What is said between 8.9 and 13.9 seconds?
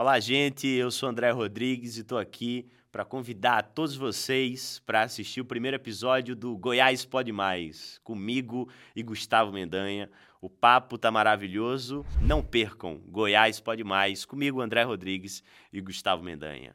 e Gustavo Mendanha. O papo tá maravilhoso. Não percam Goiás Pode